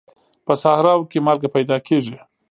په 0.45 0.53
صحراوو 0.61 1.09
کې 1.11 1.19
مالګه 1.25 1.49
پیدا 1.55 1.77
کېږي. 1.87 2.17